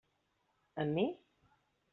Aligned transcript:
Amb 0.85 0.95
mi? 0.97 1.07